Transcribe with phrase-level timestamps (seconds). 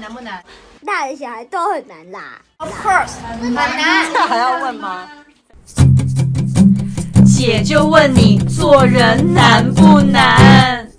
[0.00, 0.42] 难不难？
[0.86, 2.40] 大人小孩都很难啦。
[2.56, 4.10] Of course，很难。
[4.12, 5.08] 这还要问吗？
[7.26, 10.90] 姐就问你，做人难不难？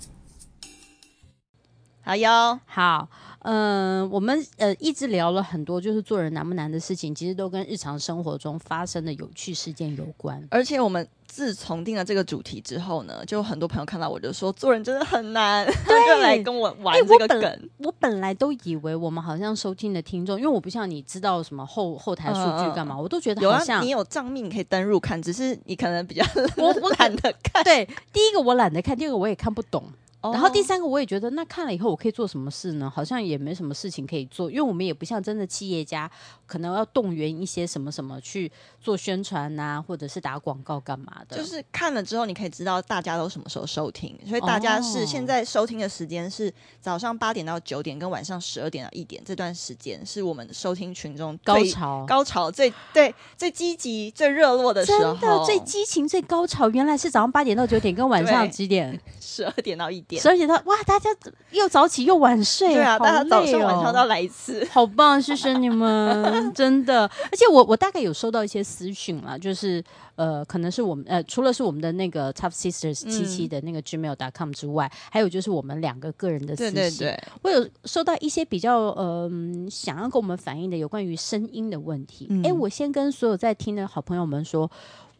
[2.04, 3.08] 好哟，好。
[3.44, 10.40] 嗯、呃，我们呃一直聊了很多，就是做人难不难的事情，其实都跟日常生活中发生的有趣事件有关。
[10.48, 15.66] 而且我们自从定了这个主题之后呢，就很多朋友看到我就说做人真的很难，
[16.06, 17.40] 就来跟我玩这个梗。
[17.40, 26.22] 欸、我本我本来都以为我们好像收听的听众，因为我不像你知道什么后后台数据干嘛，嗯、我都觉得好像你有账密你可以登入看，只是你可能比较
[26.58, 27.64] 我我 懒得看。
[27.64, 29.84] 对，第一个我懒得看，第二个我也看不懂。
[30.22, 32.88] 然后第三个，我也觉得那看了以后，我可以做什么事呢？
[32.94, 36.08] 好像也没什么事情可以做，因为我们也不像真的企业家，
[36.46, 41.36] 可能要动员一些什么什么去做宣传啊，或者是打广告干嘛的。
[41.36, 59.00] 就是看了之后，你可以知道大家都什么时候收听，所以大家是现在收听的时间是早上八点到九点，跟晚上十二点到一点这段时间是我们收听群众高潮、高潮最对最积极、最热络的时候，真的最激情、最高潮，原来是早上八点到九点，跟晚上几点？
[59.18, 60.11] 十二点到一点。
[60.18, 61.10] 所以他哇，大家
[61.50, 67.02] 又早起又晚睡，对啊，哦、大家早上晚上都要来一次，好棒，谢谢你们，真的。
[67.02, 69.82] 而且我我大概有收到一些私讯啦，就是
[70.16, 76.74] 呃，可能是我们呃，除了是我们的那个 Tough Sisters 七七的那个 gmail.com 之外，嗯、还有就是我们两个个人的私信。
[76.74, 79.30] 对对对，我有收到一些比较呃，
[79.70, 82.26] 想要跟我们反映的有关于声音的问题。
[82.44, 84.70] 哎、嗯，我先跟所有在听的好朋友们说。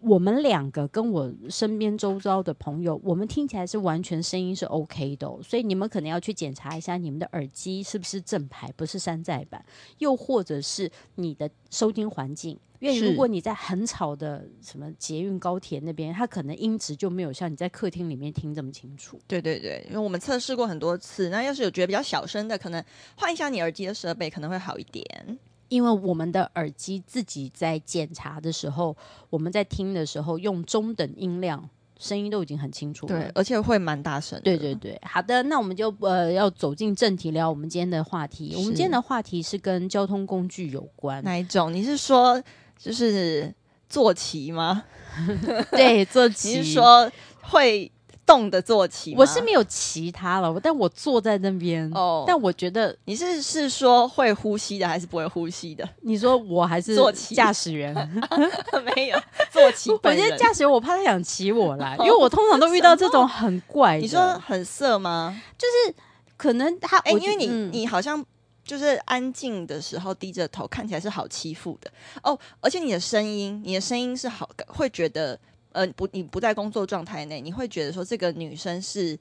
[0.03, 9.65] 我们两个跟我身边周遭的朋友，我们听起来是完全声音是 OK 的，所以你们可能要去检查一下你们的耳机是不是正牌，不是山寨版，
[9.99, 19.21] 又或者是你的收听环境，因为如果你在很吵的什么捷运、高铁那边，它可能音质就没有像你在客厅里面听这么清楚。
[19.29, 22.85] 对对对，因为我们测试过很多次，那要是有觉得比较小声的，可能
[23.17, 25.39] 换一下你耳机的设备可能会好一点。
[25.73, 28.95] 因为我们的耳机自己在检查的时候，
[29.31, 31.67] 我们在听的时候用中等音量，
[31.99, 33.19] 声音都已经很清楚了。
[33.19, 34.39] 对，而且会蛮大声。
[34.45, 38.53] 对对对，好的，那我们就呃要走进正题，聊我们今天的话题。
[38.57, 41.23] 我们今天的话题是跟交通工具有关。
[41.25, 41.73] 哪一种？
[41.73, 42.43] 你是说
[42.77, 43.55] 就是
[43.89, 44.85] 坐骑吗？
[45.71, 46.59] 对，坐骑。
[46.59, 47.11] 你是说
[47.43, 47.92] 会？
[48.25, 51.91] 动的坐骑，我是没有骑它了，但我坐在那边。
[51.93, 55.89] 哦，但我觉得你是是说会呼吸的还是不会呼吸的？
[56.03, 57.95] 你说我还是坐骑驾驶员？
[58.95, 59.19] 没有
[59.51, 59.91] 坐骑。
[60.03, 64.03] 我觉得驾驶员，我怕他想骑我来，因为我通常都遇到这种很怪的。
[64.03, 65.41] 你说很色吗？
[65.59, 65.95] 就是
[66.37, 68.25] 可能他，哎，因为你你好像
[68.65, 71.91] 就是安静的时候低着头，看起来是好欺负的
[72.23, 72.39] 哦。
[72.61, 75.39] 而且你的声音，你的声音是好，会觉得。
[75.73, 79.19] 呃，不，你不在工作状态内，你会觉得说这个女生是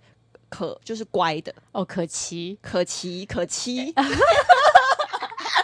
[0.49, 3.93] 可就是乖的哦，可骑可骑可骑。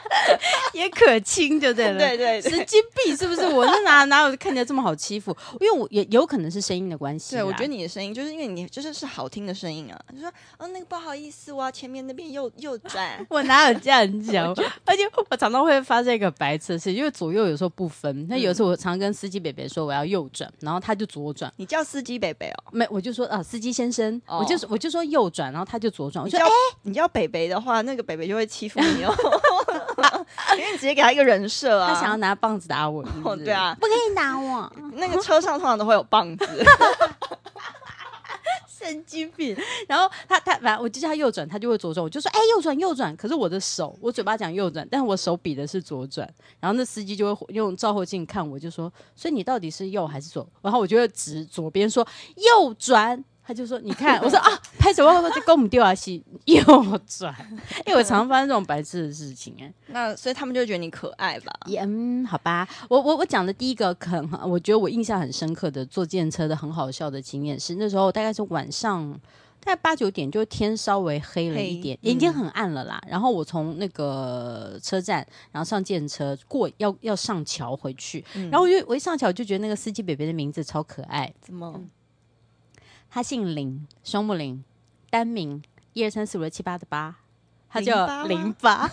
[0.74, 1.98] 也可亲，就对了。
[1.98, 3.46] 对对，神经病是不是？
[3.48, 5.36] 我是哪哪有看起来这么好欺负？
[5.60, 7.36] 因为我也有可能是声音的关系。
[7.36, 10.00] 对，我觉得你的声音就是因为你就是是好听的声音啊。
[10.14, 13.26] 就说哦，那个不好意思，我要前面那边右右转。
[13.30, 14.48] 我哪有这样讲？
[14.86, 18.28] 而且我常常会发生一个白痴的事，因为左右有时候不分。
[18.30, 21.52] 那有一次我常跟司机北北说我要右转，然后他就左转。
[21.58, 22.64] 你叫司机北北哦？
[22.72, 26.24] 没，我就说啊，司机先生，我就我就说右转，然后他就左转。
[26.24, 26.46] 我说哎，
[26.84, 29.14] 你叫北北的话，那个北北就会欺负你哦。
[30.58, 33.28] 因为你直接给他一个人设啊，他想要拿棒子打我是不是？
[33.28, 34.72] 哦，对啊，不可以打我。
[34.94, 36.46] 那个车上通常都会有棒子，
[38.68, 39.58] 神经病。
[39.88, 42.04] 然后他他反正我就叫他右转，他就会左转。
[42.04, 43.16] 我就说哎，右转右转。
[43.18, 46.32] 可是我的手，我嘴巴讲右转，但是我手比的是左转。
[46.60, 50.48] 然后那司机就会用照后镜看我，就说：所以你到底是右还是左？
[50.62, 53.24] 然后我就会指左边说右转。
[53.48, 56.62] 他就说：“你看，我说啊，拍手，我就跟我们丢下去右
[57.08, 57.34] 转，
[57.86, 59.74] 因为我常发生这种白痴的事情哎。
[59.88, 61.54] 那所以他们就觉得你可爱吧？
[61.80, 62.68] 嗯，好吧。
[62.90, 69.18] 我我我讲的第一个很，我觉得我印象很深刻的坐电车的很好笑的经验是，那时候大概是晚上
[69.64, 73.02] 大概八九点，就天稍微黑了一点，嗯、已经很暗了啦。
[73.08, 81.72] 然后我从那个车站，然后上电车过要要上桥回去，嗯、然后我就我一上桥就觉得那个司机北北的名字超可爱，怎么？
[81.74, 81.90] 嗯
[83.18, 84.64] 他姓林，双木林，
[85.10, 87.16] 单名一二三四五六七八的八，
[87.68, 88.88] 他叫零八。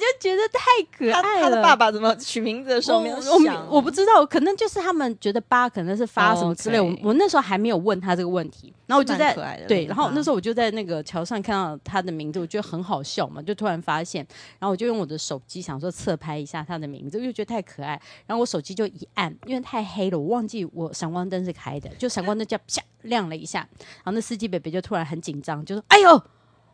[0.00, 1.50] 我就觉得太可爱了。
[1.50, 3.30] 他的爸爸怎么取名字的时候没有想？
[3.66, 6.78] 我我，我不知道，可能就是他们觉得八可能是发什么之类。
[6.78, 7.00] Oh, okay.
[7.02, 9.34] 我我那时候还没有问他这个问题，然后我就在
[9.68, 14.26] 对，然后那时候我就在那个桥上看到他的名字，我觉得很好笑嘛，就突然发现，
[14.58, 18.00] 然后我就用我的手机想说侧拍一下他的名字，我就觉得太可爱。
[18.26, 26.22] 然后我手机就一按，因为太黑了，我忘记我闪光灯是开的，就闪光灯叫啪亮了一下，然后那司机北北就突然很紧张，就说：“哎呦！”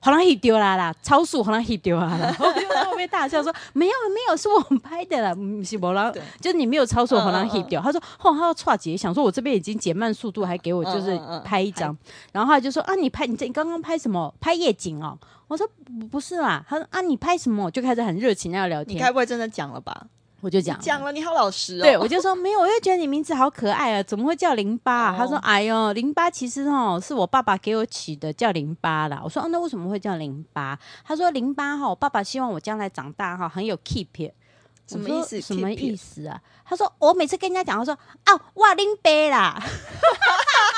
[0.01, 7.81] 好像 hit 丢啦啦，超速好像 hit 丢啦啦， 我就在后面大笑说没有没有，是我们拍的啦，不是不然就是你没有超速好像 hit 丢。
[7.81, 11.97] 他说后他要岔节，想说我这边已经减慢速度，还给我就是拍一张，
[12.33, 14.33] 然后他就说啊你拍你这你刚刚拍什么？
[14.41, 15.19] 拍夜景哦。
[15.49, 17.71] 我说不不是啦，他说啊你拍什么？
[17.71, 18.97] 就开始很热情那样聊天。
[18.97, 20.07] 你该不会真的讲了吧？
[20.47, 21.83] 我就讲讲了，你好老实哦。
[21.83, 25.13] 对，我就说没有，我就觉得你名字好可爱啊，怎么会叫淋巴？
[25.17, 34.31] 他说：“哎呦，淋巴其实哦是我爸爸给我起的，叫淋巴啦。”我说：“哦，那为什么会叫淋巴？”他说：“淋巴哈，我爸爸希望我将来长大哈很有 keep。”
[34.87, 35.41] 什么意思？
[35.41, 36.41] 什么意思啊？
[36.65, 39.61] 他说：“我每次跟人家讲，他说啊，哇淋巴啦。”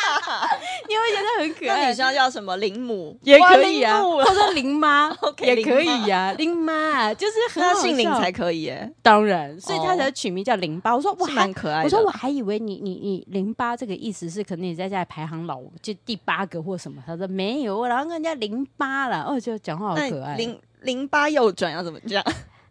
[0.88, 1.82] 你会觉得很可爱。
[1.82, 2.56] 那女生叫什么？
[2.58, 5.10] 林母也可以啊，或者林妈
[5.40, 6.34] 也可以呀。
[6.38, 8.90] 林妈就是很姓林才可以耶。
[9.02, 10.94] 当然，所以他才取名叫林八。
[10.94, 11.84] 我说我，蛮可爱。
[11.84, 17.02] 我说我还以为你你你林八这个意思是可能你在家里排行老就第八个或什么。
[17.06, 19.24] 他说没有，然后跟人家林八了。
[19.24, 20.36] 哦，就讲话好可爱。
[20.36, 22.24] 林林八右转要怎么讲？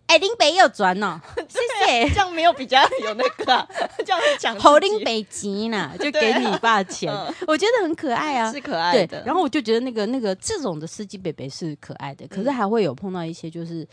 [0.08, 2.10] 哎，林北右转哦， 谢谢。
[2.10, 3.68] 这样没有比较有那个，
[4.06, 7.14] 这样讲侯林北急呢， 就给你爸钱，
[7.46, 9.22] 我觉得很可爱啊，是可爱的。
[9.26, 13.86] 然后我就觉得那个那个这种的司机北北是可爱的，可是还会有碰到一些，就是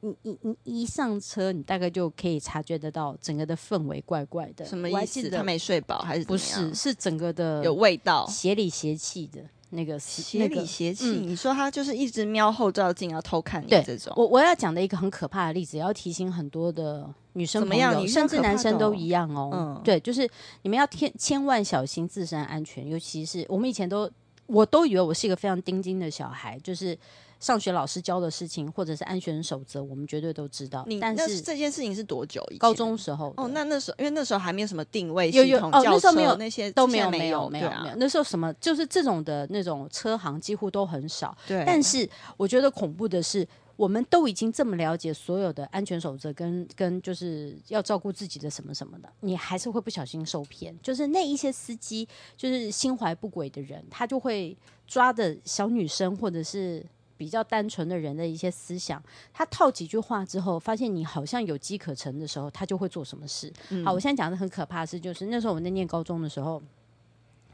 [0.00, 4.64] 你你你一上车，你大概就可以察觉得到整个的氛围怪怪的。
[4.64, 5.28] 什么意思？
[5.28, 6.74] 他没睡饱还是不是？
[6.74, 9.40] 是整个的有味道，邪里邪气的。
[9.70, 14.12] 那个邪里邪气，你说他就是一直瞄后照镜要偷看你这种。
[14.16, 19.50] 我我要讲的一个很可怕的例子，要提醒很多的女生朋友，甚至男生都一样哦。
[19.52, 20.28] 嗯，对，就是
[20.62, 24.10] 你们要千千万小心自身安全，尤其是我们以前都
[24.46, 26.96] 我都以为我是一个非常钉钉的小孩，就是。
[27.40, 30.84] 上学老师教的事情，或者是安全守则，我们绝对都知道。
[30.86, 32.58] 你但是这件事情是多久以前？
[32.58, 33.32] 高中时候。
[33.38, 37.94] 哦，那那时候因为那时候还没有什么定位系统，有有哦，那时候没有那些都没有没有没有没有。
[37.96, 41.34] 那时候什么就是这种的那种车行几乎都很少。
[41.48, 41.64] 对。
[41.66, 42.06] 但是
[42.36, 50.78] 我觉得恐怖的是，我们都已经这么了解所有的安全守则，跟跟就是要照顾自己的什么什么的，你还是会不小心受骗。
[50.82, 52.06] 就是那一些司机，
[52.36, 54.54] 就是心怀不轨的人，他就会
[54.86, 56.84] 抓的小女生或者是。
[57.20, 63.52] 比较单纯的人的一些思想，他套几句话之后，发现你好像有机可乘的时候，他就会做什么事。
[63.68, 66.62] 嗯、好，我现在讲的很可怕的事，就是那时候我们在念高中的时候，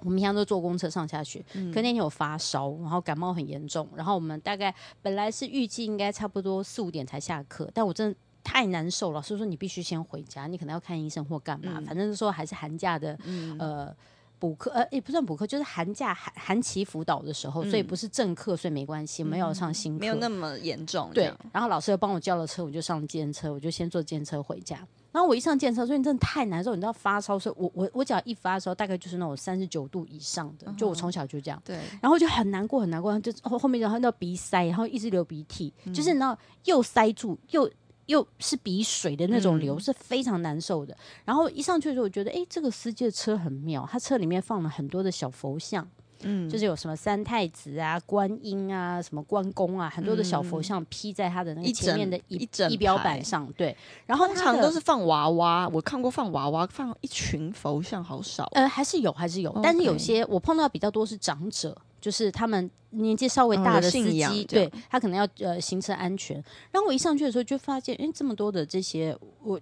[0.02, 4.72] 我们平常都坐公车上下学，嗯、可那天有发烧，然后感冒很严重，然后我们大概
[5.02, 13.96] 本来是预计应该差不多四五点才下课，但我真的太难受了，老师说你必须先回家，你可能要看医生或干嘛，嗯、反正说还是寒假的，嗯、呃。
[14.38, 21.10] 补课呃也不算补课，就是寒假寒寒期辅导的时候，嗯、所以不是正课，所以没关系，没有上新课，没有那么严重。
[21.14, 24.76] 对，然后老师又帮我叫了车，我就上了计程车，我就先坐计程车回家。
[25.12, 31.60] 然后我一上计程车，所以真的太难受，你知道发烧，所以我我我只要一发烧，大概就是那种三十九度以上的，就我从小就这样。
[31.64, 37.70] 对，然后就很难过很难过，就后后面然后那鼻塞，然后一直流鼻涕，嗯、就是那种又塞住又。
[38.06, 40.96] 又是比水的那种流，嗯、是非常难受的。
[41.24, 45.88] 然后一上去的时候，我觉得，哎，这个司机的车很妙，他车里面放了很多的小佛像，
[46.22, 53.46] 嗯，就是有什么三太子啊、观音啊、什么关公啊，很多的小佛像披在他的那个前面的仪仪表板上。
[53.56, 53.76] 对，
[54.06, 58.44] 然后通常都是放娃娃，我看过放娃娃，放一群佛像，好少。
[58.52, 61.76] 呃，还是有，还是有.但是有些我碰到比较多是长者。
[61.98, 66.36] 就是他们年纪稍微大的司机，哦、对他可能要呃行车安全。
[66.70, 69.58] 然后我一上去的时候就发现，哎，这么多的这些，我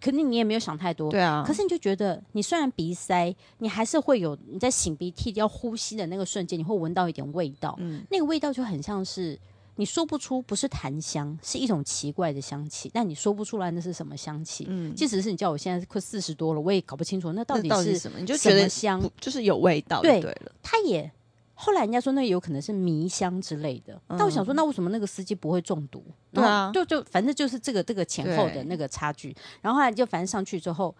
[0.00, 1.44] 肯定你也没有想太多，对啊。
[1.46, 7.74] 可是你就觉得，你虽然鼻塞，你还是会有你在擤鼻涕要呼吸的那个瞬间，你会闻到一点味道。
[7.78, 9.38] 嗯，那个味道就很像是
[9.76, 14.66] 你说不出，不是檀香，是一种奇怪的香气，但你说不出来那是什么香气。
[14.68, 18.18] 嗯，即使是你叫我现在快四十多了，我也搞不清楚那到底是，什么。
[18.18, 20.52] 你就觉得香，就是有味道对，对了。
[20.62, 21.10] 它也。
[21.58, 26.04] 后来人家说那有可能是迷香之类的，嗯、但我想说，那为什么那个司机不会中毒？
[26.30, 29.34] 对啊，就就反正就是这个这个前后的那个差距。
[29.62, 30.94] 然后后来就反正上去之后，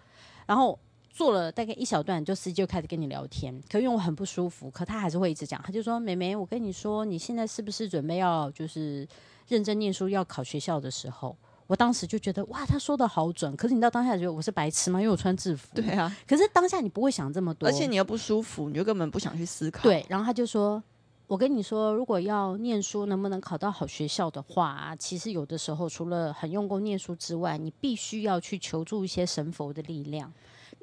[0.47, 0.79] 然后
[1.11, 3.55] 坐了大概一小段，就司机就开始跟你聊天。
[3.71, 5.61] 可因为我很不舒服，可他还是会一直讲。
[5.63, 9.07] 他就说：“妹妹，我跟你说，你现在是不是准备要就是
[9.49, 11.37] 认真念书，要考学校的时候？”
[11.67, 13.57] 我当时就觉得哇，他说的好准。
[13.57, 15.01] 可是你到当下觉得我是白痴吗？
[15.01, 15.69] 因为我穿制服。
[15.75, 16.15] 对啊。
[16.27, 19.83] 可是当下你不会想这么多，而且你又不舒服，你就根本不想去思考。
[19.83, 20.05] 对。
[20.09, 20.83] 然后他就说
[21.27, 30.33] ：“我跟你说，如果要念书，能不能考到好学校的话，其实有的时候除了很用功念书之外，你必须要去求助一些神佛的力量。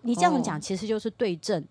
[0.01, 1.65] 你这样讲，其实就是对症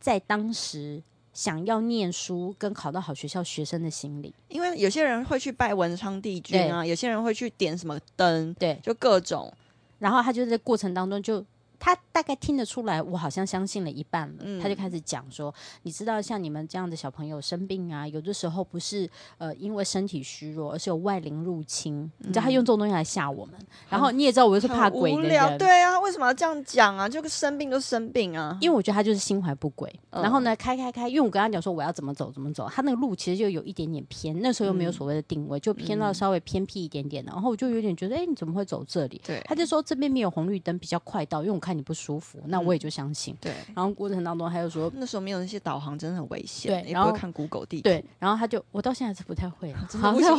[0.00, 1.02] 在当时。”
[1.34, 9.52] 想要念书跟考到好学校学生的心理，因为有些人会去拜文昌帝君啊，有些人会去点什么灯，对，就各种。
[9.98, 11.44] 然后他就在过程当中就
[11.78, 14.34] 他大概听得出来，我好像相信了一半了。
[14.40, 22.00] 嗯、他就开始讲说：“你知道，像你们这样的小朋友生病啊，有的时候不是呃因为身体虚弱，而是有外灵入侵。
[22.00, 23.54] 嗯、你知道他用这种东西来吓我们。
[23.88, 27.08] 然后你也知道，我又是怕鬼的人，对啊，为什么要这样讲啊？
[27.08, 29.92] 就生病就生病啊，因为我觉得他就是心怀不轨。
[30.10, 37.32] 嗯、然后呢，开开开，因为我跟他讲说我要怎么走怎么走，他那个路其实就有一点点偏，那时候又没有所谓的定位，嗯、就偏到稍微偏僻一点点的。
[37.32, 39.20] 然后我就有点觉得，哎，你怎么会走这里？
[39.26, 43.52] 对，他就说这边没有红绿灯，比较快到，因为我看你不舒服。”那我也就相信，对。
[43.74, 46.70] 然后过程当中，他又说那时候没有那些导航，真的很危险。
[46.70, 47.84] 对，然后看 Google 地图。
[47.84, 49.88] 对，然后他就，我到现在是不太会 了。
[50.00, 50.36] 好，我先，好，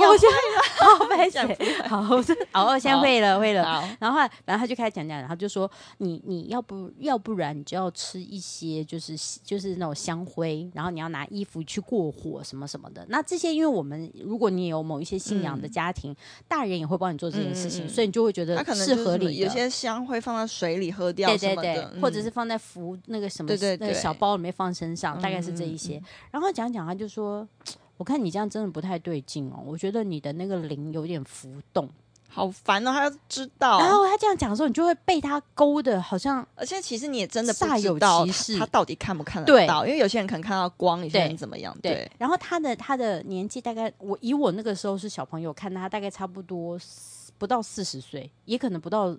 [1.18, 1.82] 谢谢。
[1.88, 3.64] 好，好，我先会了，会了。
[4.00, 13.06] 然后后来，然后他就开始讲讲，然后就说，你你要不要不然你就要吃一些，就是就是那种香灰，然后你要拿衣服去过火什么什么的。
[13.10, 16.16] 那这些，因为我们如果你有某一些信仰的家庭，
[16.48, 19.34] 大人也会帮你做这件事情，所以你就会觉得是合理的。
[19.34, 22.02] 有些香灰放在水里喝掉，对对对。
[22.02, 26.02] 或者是放在服那个什么那个小包里面放身上，大概是这一些。
[26.30, 27.48] 然后讲讲，他就说
[27.98, 31.90] ：“我看你这样真的不太对劲哦，我觉得你的那个灵有点浮动，
[32.28, 39.86] 好烦哦。”他要知道，然后他这样讲的时候，你就会被他勾的，好像而且其实你也真的煞有其事，他到底看不看得到？
[39.86, 41.76] 因为有些人可能看到光，有些人怎么样？
[41.82, 42.10] 对。
[42.18, 46.78] 然后他的他的年纪大概，我以我那个时候是小朋友看他，大概差不多
[47.38, 49.18] 不到四十岁，也可能不到。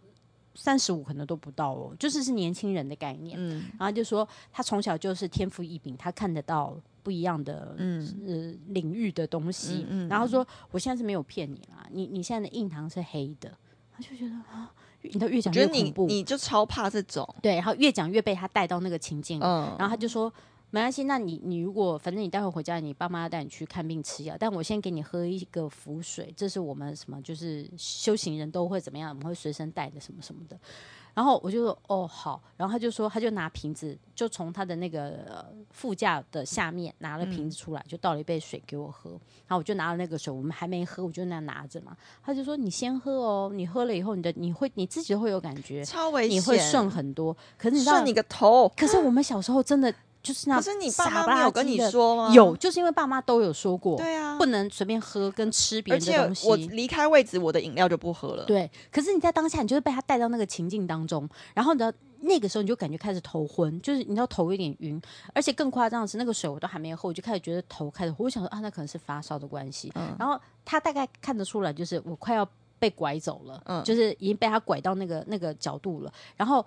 [0.57, 3.37] 三十五可能都不到哦，就是是年轻人的概念。
[3.39, 9.87] 嗯，然后就说他从小就是天赋异禀，他看得到不一样的嗯呃领域的东西。
[9.89, 13.53] 嗯，嗯然后说我现在是没有骗你啦，你你现在的印堂是黑的，
[13.93, 14.73] 他就觉得啊，
[15.03, 17.29] 你都越讲越恐怖，你，你就超怕这种。
[17.43, 19.39] 对，然后越讲越被他带到那个情境。
[19.41, 20.33] 嗯，然后他就说。
[20.77, 30.59] 没关系，那你你如果反正你待会回家，你爸妈要带你去看病吃药，但我先给你喝一个符水，这是我们什么就是修行人都会怎么样，我们会随身带的什么什么的。
[31.15, 39.13] 然后我就说哦好，然后他就说他就拿瓶子，就从他的那个、呃、副驾的下面拿了瓶子出来，就倒了一杯水给我喝。
[39.47, 41.97] 然后我就拿了那个水，我们还没喝，我就那样拿着嘛。
[42.23, 47.35] 他就说你先喝哦，你喝了以后你的你会你自己会有感觉，超危险，你会顺很多。
[47.57, 48.71] 可是你知道顺你个头！
[48.77, 49.91] 可是我们小时候真的。
[50.27, 52.33] 就是那，可是你爸妈没有跟你说吗？
[52.35, 56.49] 有，就是因为爸妈都有说过，对啊，不能随便喝跟吃别人的东西。
[56.49, 58.45] 我离开位置，我的饮料就不喝了。
[58.45, 61.93] 对，可是你在当下，你就是被他带到那个情境当中，然后呢，
[62.23, 65.01] 那个时候你就感觉开始头昏，就是你知道头有点晕，
[65.33, 68.25] 而且更夸张的是，那个水我都还没有喝，我就开始觉得头开始昏。
[68.25, 69.93] 我想说啊，那可能是发烧的关系。
[69.95, 72.49] 嗯，然后他大概看得出来，就是我快要
[72.81, 76.13] 被拐走了，嗯，就是已经被他拐到那个那个角度了。
[76.37, 76.65] 然后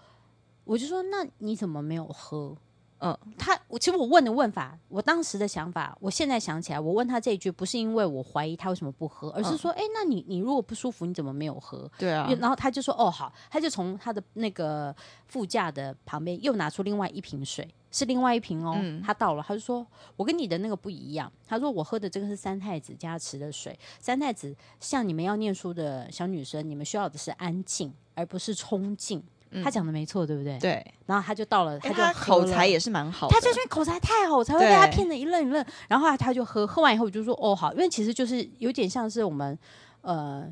[0.63, 2.56] 我就说，那你怎么没有喝？
[3.01, 11.89] 嗯，他我其实我问的问法，我当时的想法，我现在想起来，我问他这一句不是因为我怀疑他为什么不喝，而是说，哎、嗯，那你你如果不舒服，你怎么没有喝？
[11.98, 14.94] 对啊，然后他就说，哦，好，他就从他的那个
[15.27, 19.86] 副驾的旁边又拿出另外一瓶水，是另外一瓶哦，嗯、他倒了，他就说
[20.18, 29.24] 我跟你的那个不一样，他说我喝的这个是三太子加持的水，三太子像你们要念书的小女生，你们需要的是安静，而不是冲劲。
[29.63, 30.58] 他讲的没错，对不对？
[30.60, 30.94] 对。
[31.06, 33.34] 然后他就到了，他就口才也是蛮好的。
[33.34, 35.65] 他就是因为口才太好，才会被他骗得一愣一愣。
[35.88, 39.58] 然后后来他就喝，喝完以后我就说：“哦，好。”因为其实就是有点像是我们
[40.01, 40.48] 呃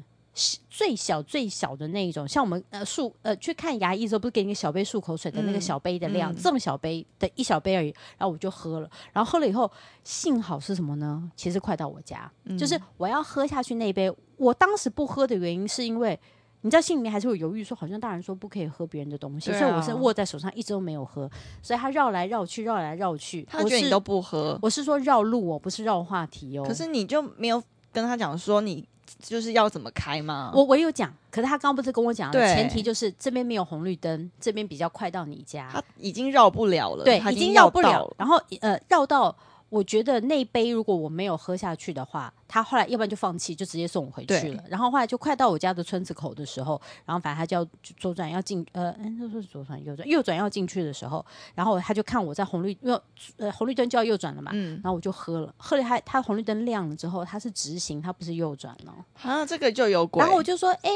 [0.69, 7.93] 最小最小的那一种，像我们呃漱呃去看牙医的时候，不是给你个小杯漱口水的那个小杯的量，这么小杯的一小杯而已。
[8.17, 9.71] 然后我就喝了，然后喝了以后，
[10.03, 11.31] 幸好是什么呢？
[11.35, 16.19] 其实快到我家，就是我要喝下去那一杯，我当时不喝的原因是因为。
[16.61, 21.29] 你知道心里面还是会犹豫，说好像大人说不可以喝别人的东西，啊、所以我是握在手上一直都没有喝，
[21.61, 24.57] 所以他绕来绕去，绕来绕去，他觉得你都不喝。
[24.61, 26.65] 我是说绕路哦，不是绕话题哦。
[26.67, 27.61] 可是你就没有
[27.93, 28.87] 跟他讲说你
[29.19, 30.51] 就是要怎么开吗？
[30.53, 39.35] 我我有讲，可是他刚刚不是跟我讲，对前提就是这边没有红绿灯，这边比较快到你家，他已经绕不了了，对，已经绕不了，然后呃绕到。
[39.69, 44.63] 我觉得那杯如果我没有喝下去的话，他后来要不然就放弃，就直接送我回去了。
[44.69, 52.99] 然后后来就快到我家的村子口的时候，然后反正他就要左转要进，呃，那说是左转右转，右转要进去的时候，然后他就看我在红绿，因为
[53.35, 59.03] 呃红绿灯就要右转了嘛，嗯，然后我就喝了，喝了他他红绿灯亮了之后，他是直行，他不是右转哦。
[59.21, 60.21] 啊，这个就有鬼。
[60.21, 60.89] 然后我就说，哎，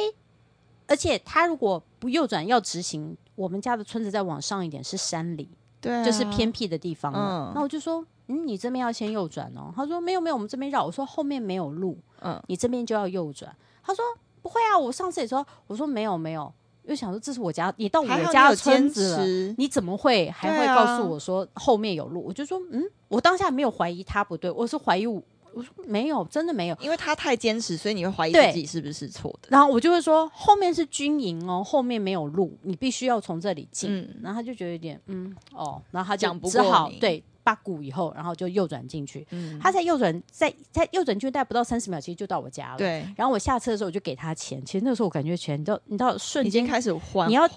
[0.88, 5.50] 而且他如果不右转要直行，我们家的村子再往上一点是山里，
[5.82, 7.12] 对、啊，就是偏僻的地方。
[7.14, 8.06] 嗯，那我就说。
[8.28, 9.74] 嗯，你这边要先右转哦。
[9.76, 10.86] 他说没有没有，我们这边绕。
[10.86, 13.54] 我说后面没有路，嗯，你这边就要右转。
[13.84, 14.06] 他说
[14.42, 22.22] 不会啊，我上次也说，我说没有没有，又想说这是我家，你到我家村子了，你，你怎么会还会告诉我说后面有路？
[22.22, 25.06] 啊、我就说嗯，我当下没有怀疑他不对，我是怀疑
[25.54, 29.50] 我我说没有，真的没有，因为他太坚持，所以你会怀疑自己是不是错的。
[29.50, 33.90] 然后我就会说，后面是军营哦，后面没有路，你必须要从这里进。
[33.94, 39.26] 嗯，然后他就觉得有点嗯哦，然后他就讲不只好过对八股以后，然后就右转进去。
[39.32, 42.78] 嗯，他在右转，在在右转进去，大概不到三十秒，其实就到我家了。
[42.78, 44.64] 对，然后我下车的时候，我就给他钱。
[44.66, 47.48] 其实那个时候我感觉钱，你到你到瞬间开始慌，你要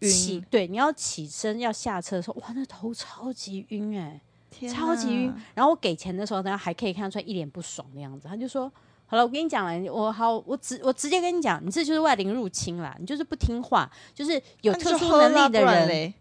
[0.00, 4.20] 起对，你要起身要下车的时候，哇，那头超级晕哎、欸，
[4.72, 5.34] 超级晕。
[5.54, 8.28] 然后我给钱的时候，大家还可以看出来一脸不爽的样子。
[8.28, 8.70] 他就说
[9.06, 16.14] ：“好了，我跟你讲了，我好，我直我直接跟你讲，你这就是外灵入侵啦，你就是不听话，就是有特殊能力的人，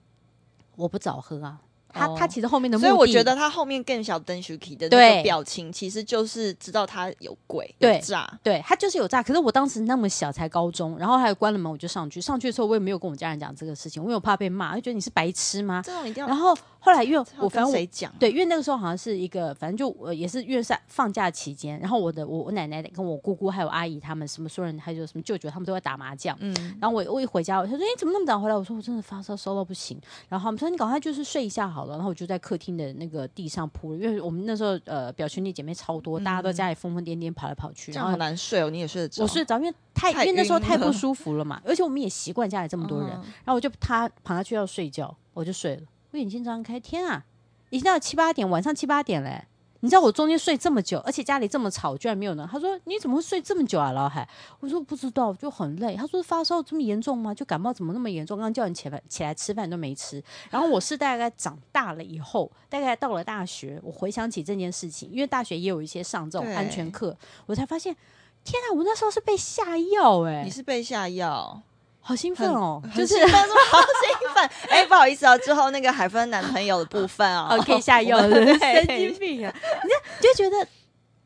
[0.75, 1.59] 我不早喝啊。”
[1.93, 9.21] 他他其实后面的目的，所以我觉得他后面更小灯 Suki 的那个表情，其实就是知道他有鬼有诈，对他就是有诈。
[9.21, 12.21] 可是我当时那么小，才高中，然后还有关了门，我就上去。
[12.21, 15.81] 上去的时候，我也没有跟我家人讲这个事情，我有怕被骂，就觉得你是白痴吗？
[15.83, 16.29] 这种一定要。
[16.29, 18.11] 然后后来因为我反正谁讲？
[18.19, 28.55] 对，因为那个时候好像是一个，反正就呃也是因为在放假期间，然后我的我我奶奶跟我姑姑还有阿姨他们什么所有人还有什么舅舅他们都在打麻将，嗯，然后我我一回家，我就说你怎么那么早回来？
[28.55, 29.99] 我说我真的发烧烧到不行。
[30.27, 31.93] 然后他们说你赶快就是睡一下好了。
[31.93, 38.69] 然后我就在客厅的那个地上铺，因为我们那时候呃表兄弟姐妹超多，大家都家里疯疯癫癫跑来跑去，然后很难睡哦。
[38.71, 39.21] 你也睡得着？
[39.21, 47.25] 我睡得着，因为太因为那时候太不舒服了嘛，而且我们也习惯家里这么多人，然后我就他躺下去要睡觉，我就睡了，我眼睛张开，天啊！
[47.69, 49.45] 已经到七八点，晚上七八点嘞。
[49.83, 52.47] 你知道我中间睡这么久，而且家里这么吵，居然没有人。
[52.47, 54.27] 他说：“你怎么会睡这么久啊，老海？”
[54.61, 57.33] 我说：“不知道，就很累。”他说：“发烧这么严重吗？
[57.33, 58.37] 就感冒怎么那么严重？
[58.37, 67.95] 刚刚叫你起来起来吃饭都没吃。”然后我是大概长大了以后，大概到了大学，我回想起这件事情，因为大学也有一些上这种安全课，我才发现，
[68.43, 70.43] 天啊，我那时候是被下药哎！
[70.43, 71.63] 你是被下药。
[72.01, 72.81] 好兴奋哦！
[72.95, 74.49] 就是 好兴奋。
[74.69, 78.29] 哎，不好意思哦，之后那个海芬男朋友的部分哦，可以下药了。
[78.59, 79.53] 神经病啊！
[79.83, 79.89] 你
[80.21, 80.67] 就觉得，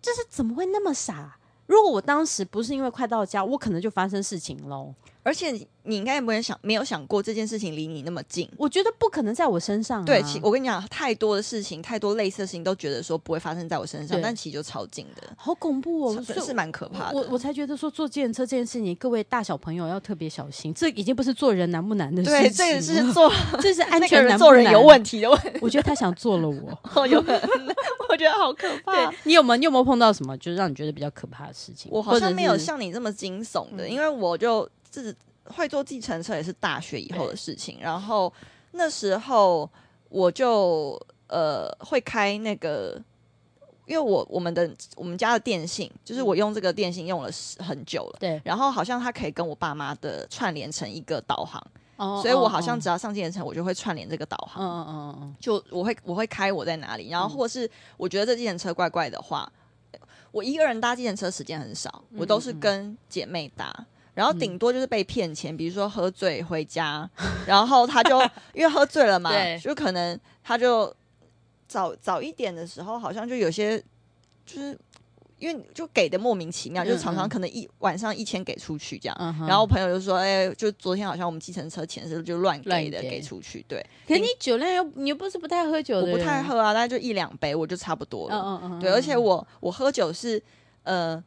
[0.01, 1.37] 就是怎么会那么傻？
[1.65, 4.93] 如果我当时不是因为快到家，我可能就发生事情喽。
[5.25, 5.49] 而且
[5.81, 8.47] 你应该也没有想，没有想过这件事情离你那么近。
[8.57, 10.05] 我觉得不可能在我身上、啊。
[10.05, 17.17] 对，其我跟你讲，太多的事情，太多类似的事情，都觉得说不会发生在我身上，但其实就超近的，好恐怖哦，是是蛮可怕的。
[17.17, 20.71] 我我才觉得说坐计程车这件事情，各位大小朋友要特别小心。
[20.75, 25.59] 这已经不是做人难不难的事情，对，这个是做， 这是安全做人有问题的问题。
[25.59, 27.49] 我觉得他想做了我， 好、有可能，
[28.09, 29.11] 我觉得好可怕。
[29.23, 31.89] 你有没有你有没有碰到什么就是让你觉得比较可怕的事情？
[31.91, 34.67] 我好像没有像你这么惊悚的，因为我就
[35.03, 35.15] 自。
[35.47, 38.33] 会坐计程车也是大学以后的事情，然后
[38.71, 39.69] 那时候
[40.09, 42.99] 我就呃会开那个，
[43.85, 47.29] 因为我我们的我们家的电信就是我用这个电信用了
[47.59, 51.63] 很久了，对，然后好像它可以跟我爸妈的串联成一个导航，
[51.97, 59.47] 哦，所以我好像只要上计程车，我就会串联这个导航，嗯嗯嗯嗯，就我会我会开我在哪里，然后或是我觉得这计程车怪怪的话，
[60.31, 63.85] 我一个人搭计程车时间很少，我都是跟姐妹搭。
[64.15, 67.07] 然后顶多就是被骗钱，比如说喝醉回家，
[67.45, 68.19] 然后他就
[68.55, 70.91] 因为喝醉了嘛，对就可能他就
[71.67, 73.77] 早早一点的时候，好像就有些
[74.45, 74.77] 就是
[75.37, 88.35] 因为就给的莫名其妙，就常常可能一晚上一千给出去这样，嗯、哼然后我朋友就说：“哎，就昨天好像我们计程车钱是就乱给的，给出去。”对，可你酒量又你又不是不太喝酒的，我不太喝啊，大概就一两杯我就差不多了。
[88.37, 90.41] 嗯嗯嗯对，而且我我喝酒是
[90.83, 91.21] 呃。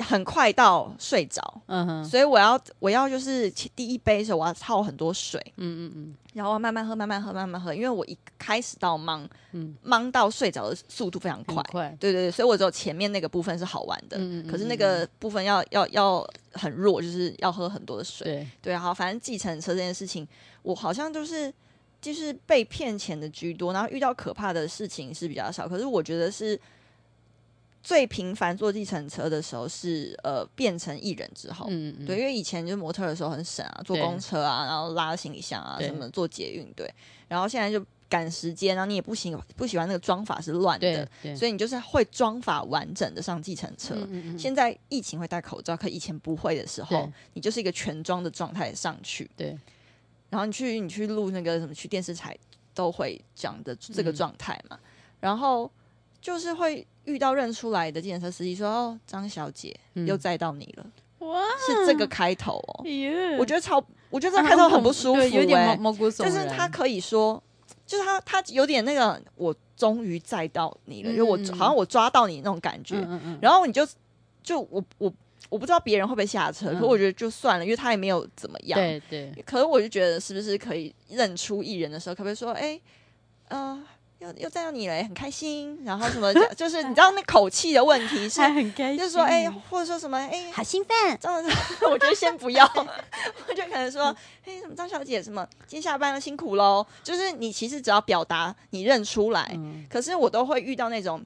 [0.00, 18.48] 很快到睡着，嗯哼，所以我要我要就是第一杯的时候我要泡很多水，嗯嗯嗯，然后慢慢喝，慢慢喝，慢慢喝，因为我一开始到忙，嗯，忙到睡着的速度非常快，快，对对对，所以我只有前面那个部分是好玩的，嗯嗯，可是那个部分要要要很弱，就是要喝很多的水，对。
[18.62, 20.26] 对，好，反正计程车这件事情，
[20.62, 21.52] 我好像就是
[22.00, 26.58] 就是被骗钱的居多，然后遇到可怕的事情是比较少，可是我觉得是。
[27.88, 36.86] 最频繁坐计程车的时候是呃变成艺人之后，嗯嗯，对，因为以前就是模特的时候很省啊，坐公车啊，然后拉行李箱啊什么，坐捷运，对，
[37.28, 43.96] 然后现在就赶时间，然后你也不喜不喜欢那个装法是乱的，所以你就是会装法完整的上计程车。
[44.38, 49.58] 现在疫情会戴口罩，可以前不会的时候，你就是一个全装的状态上去，对，
[50.28, 52.36] 然后你去你去录那个什么去电视台
[52.74, 54.78] 都会讲的这个状态嘛，
[55.20, 55.70] 然后
[56.20, 56.86] 就是会。
[57.04, 60.86] 遇到认出来的计程车司机说：“哦，张小姐，嗯、又载到你了。”
[61.26, 62.84] 哇，是这个开头哦。
[63.38, 66.30] 我觉得超，我觉得这个开头很不舒服， 欸，有点毛骨悚然。
[66.30, 67.42] 就是他可以说，
[67.86, 72.96] 就是他他有点那个，我终于载到你了，嗯、因为我好像我抓到你那种感觉。
[73.40, 73.88] 然后你就
[74.42, 75.10] 就我我
[75.48, 78.78] 我不知道别人会不会下车，嗯、可我觉得就算了，因为他也没有怎么样。
[78.78, 79.32] 对对。
[79.46, 82.82] 可是我就觉得，是不是可以认出艺人的时候，可不可以说：“哎、欸，
[83.48, 83.82] 呃。”
[84.18, 85.78] 又又载到你了，很开心。
[85.84, 91.18] 然后什么，就是你知道那口气的问题是，很开心，就是说，哎、欸，或者说什么，哎、欸，好兴奋。
[91.20, 91.50] 这样子，
[91.88, 92.64] 我觉得先不要，
[93.48, 94.06] 我就可能说，
[94.44, 96.84] 哎、欸，什么张小姐，什么今天下班了，辛苦喽。
[97.04, 101.24] 就是你其实只要表达你认出来，嗯、可是我都会遇到那种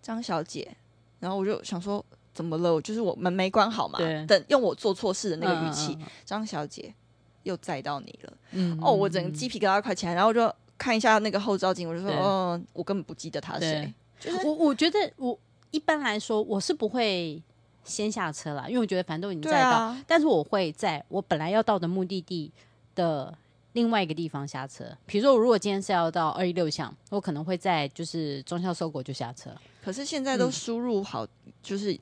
[0.00, 0.74] 张小姐，
[1.20, 2.80] 然后我就想说，怎么了？
[2.80, 6.94] 就是我门没关好嘛，等用我做错事的那个语气，张、嗯嗯、小姐
[7.42, 10.50] 又载到你了，嗯，哦，我整个鸡皮疙瘩快起来，然后就。
[10.84, 13.94] 看一下那个后照镜，我就说，哦，我根本不记得他是谁。
[14.20, 15.38] 就是我，我觉得我
[15.70, 17.42] 一般来说我是不会
[17.84, 22.52] 先下车啦，因为我觉得反正都已经在到，啊、但是我会在我本来要到的目的地
[22.94, 23.34] 的
[23.72, 24.84] 另外一个地方下车。
[25.06, 29.48] 比如说，我如果今天是要到二一六巷，我可能会在就是中校收国就下车。
[29.82, 31.26] 可是现在都输入好，
[31.62, 31.98] 就是、嗯、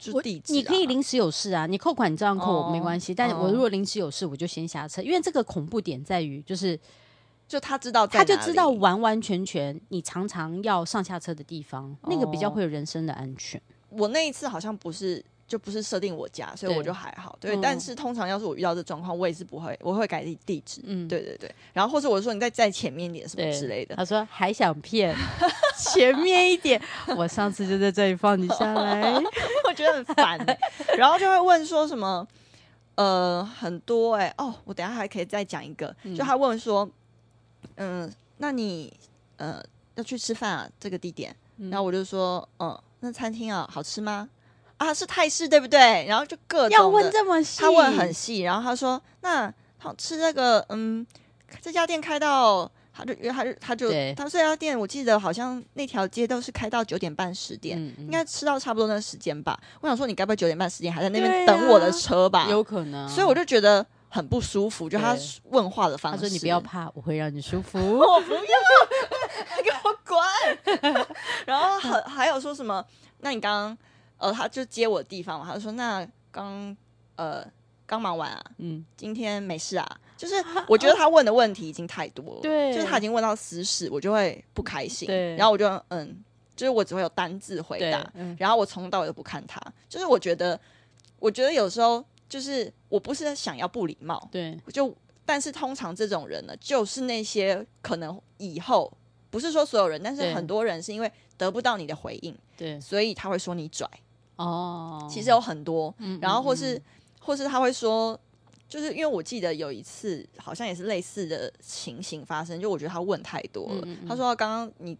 [0.00, 3.12] 就地址、啊，你可以临时有事啊，你扣款你这样扣我没关系。
[3.12, 6.76] 哦、但是我如果临时有事，我就先下车，因为这个恐怖点在于就是。
[7.48, 13.60] 就他知道，他就知道完完全全你常常要上下车的地方，哦、那个比较会有人身的安全。
[13.90, 17.38] 我那一次好像不是，就不是设定我家，所以我就还好。
[17.40, 20.80] 对，但是通常要是我遇到这状况，我也是不会，我会改地地址。
[20.84, 21.48] 嗯，对对对。
[21.72, 23.94] 然后或者我说你再在前面一点什么之类的。
[23.94, 25.16] 他说还想骗
[25.78, 26.82] 前面一点，
[27.16, 29.12] 我上次就在这里放你下来，
[29.68, 30.58] 我觉得很烦、欸。
[30.98, 32.26] 然后就会问说什么，
[32.96, 36.84] 呃，很多哎、欸，哦，我等下还可以再讲一个，嗯、就他问说。
[36.84, 36.92] 嗯，
[38.38, 38.92] 那你
[39.36, 39.62] 呃
[39.94, 40.68] 要去吃饭啊？
[40.78, 44.28] 这个地点，嗯、然后我就说，嗯，那餐厅啊好吃吗？
[44.76, 46.04] 啊，是泰式对不对？
[46.06, 51.06] 然后就各种要问这么细，他问很细，然后他说，那好吃那个，嗯，
[51.62, 59.58] 这家店开到，他就他就他就他说这家店，我记得好像那条街都是开到九点半十点，嗯嗯应该吃到差不多那时间吧。
[59.80, 62.46] 我想说，你该不会九点半十点还在那边等我的车吧？
[62.50, 63.86] 有可能，所以我就觉得。
[64.16, 65.14] 很不舒服，就他
[65.50, 66.22] 问话的方式。
[66.22, 67.78] 他说：“你不要怕，我会让你舒服。
[67.98, 71.06] ”我不要，你给我滚！
[71.46, 72.82] 然后还 还有说什么？
[73.18, 73.78] 那你刚刚
[74.16, 75.46] 呃，他就接我的地方嘛？
[75.46, 76.74] 他就说：“那刚
[77.16, 77.44] 呃
[77.84, 80.34] 刚忙完啊，嗯，今天没事啊。”就是
[80.66, 85.06] 我觉得他问的问题已经太多了，对，就是他已经问到私事，我就会不开心。
[85.06, 86.24] 对，然后我就嗯，
[86.56, 89.60] 就是我只会有单字回答，嗯，然后我从头到尾都不看他。
[89.90, 90.58] 就是我觉得，
[91.18, 92.02] 我觉得有时候。
[92.28, 98.92] 就是我不是想要不礼貌，对，就但是通常这种人呢，就是那些可能以后
[99.30, 103.88] 不是说所有人，但是很多人是因为得不到你的回应，对，所以他会说你拽。
[104.36, 105.06] 哦。
[105.10, 106.82] 其实有很多，嗯、然后或是、嗯、
[107.20, 108.18] 或是他会说，
[108.68, 113.88] 就是因为我记得有一次好像也是类似的情形发生，就我觉得他问太多了。
[114.08, 114.96] 他说刚刚你。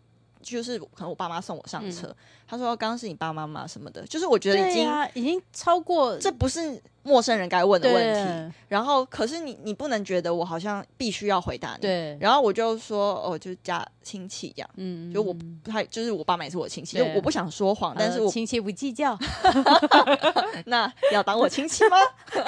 [0.54, 8.54] 就是可能我爸妈送我上车，嗯、他说刚刚是你爸妈妈什么的，就是我觉得已经、啊、已经超过，这不是陌生人该问的问题。
[8.68, 11.80] 然后可是你你不能觉得我好像必须要回答你。
[11.80, 12.16] 对。
[12.20, 19.18] 然后我就说哦，就是家亲戚这样，嗯，就我不太就是我爸妈也是我亲戚，我不想说谎，但是我亲戚不计较。
[20.66, 21.96] 那要当我亲戚吗？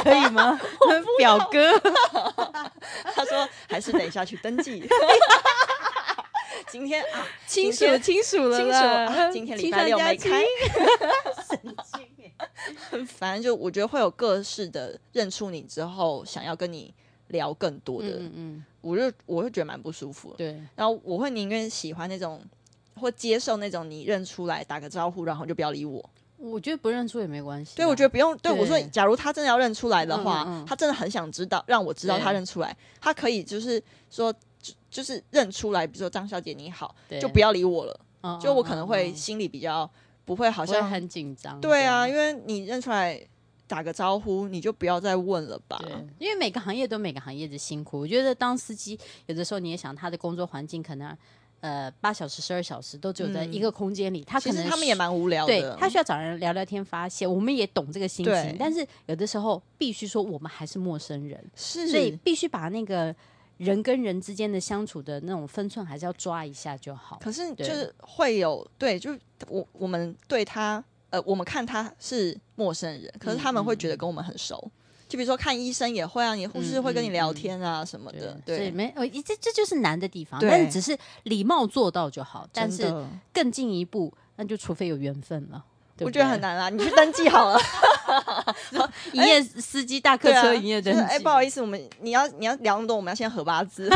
[0.03, 0.59] 可以吗？
[1.19, 1.77] 表哥，
[3.15, 4.89] 他说还是等一下去登记。
[6.70, 9.31] 今天啊，清楚清楚了，清楚啊。
[9.31, 10.42] 今天礼拜 六没开，
[11.48, 12.33] 神经耶！
[13.07, 16.92] 反正就我觉得会有各式的认出你之后，想要跟你
[17.28, 20.35] 聊更多的，嗯嗯，我就我会觉得蛮不舒服。
[20.37, 22.40] 对，然后我会宁愿喜欢那种，
[22.94, 26.04] 或接受那种你认出来打个招呼，然后就不要理我。
[26.37, 27.74] 我觉得不认出也没关系。
[27.74, 28.37] 对，我觉得不用。
[28.38, 34.35] 对我说，假如他真的要认出来的话，他真的很想知道，让我知道他认出来，他可以就是说。
[34.61, 38.01] 就就是认出来，比如说张小姐你好，对就不要理我了。
[38.21, 39.88] 哦、就我可能会心里比较
[40.25, 41.61] 不会好像很紧张。
[41.61, 43.16] 对啊，因为你认出来
[43.68, 45.81] 打个招呼，你就不要再问了吧。
[46.18, 48.01] 因为每个行业都每个行业的辛苦。
[48.01, 51.16] 我觉得当司机有的时候你也想他的工作环境可能
[51.61, 55.53] 呃八小时十二小时都只有在一个空间里，嗯、他可能他们也蛮无聊的。
[55.53, 58.57] 对，他需要找人聊聊天发泄，我们也懂这个心情。
[58.59, 63.14] 但是有的时候必须说我们还是陌生人，是所以必须把那个。
[63.59, 67.18] 人跟人之间的相处的那种分寸，还是要抓一下就好。
[67.23, 69.16] 可是就是会有对，就
[69.49, 74.59] 我我们对他，呃，我们看他是陌生人，可是他们会觉得跟我们很熟。
[74.64, 78.40] 嗯嗯、就比如说看医生也会啊，你护士会跟你聊天啊什么的。
[78.44, 78.92] 对，对没，
[79.25, 80.38] 这这就是难的地方。
[80.40, 82.49] 对但是只是礼貌做到就好。
[82.53, 82.92] 但是
[83.33, 85.64] 更进一步，那就除非有缘分了。
[86.01, 87.59] 我觉得很难啊，你去登记好了。
[89.13, 91.01] 营业司机大客车营业登记。
[91.01, 93.91] 哎，不好意思，我们你要你要聊那么多，我们要先合八字。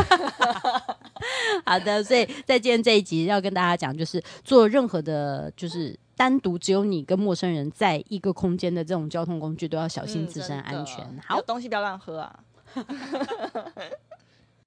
[1.65, 11.05] 好的，所以在今天这一集要跟大家讲，就是做任何的，就是单独只有你跟陌生人在一个空间的这种交通工具，都要小心自身安全。
[11.27, 12.41] 好，东西不要乱喝啊。